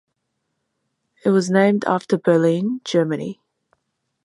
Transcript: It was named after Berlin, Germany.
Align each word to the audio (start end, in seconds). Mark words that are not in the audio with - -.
It 1.23 1.29
was 1.29 1.51
named 1.51 1.85
after 1.85 2.17
Berlin, 2.17 2.81
Germany. 2.83 3.39